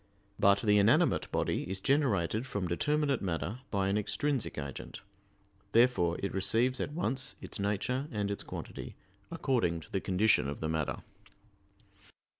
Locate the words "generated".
1.79-2.47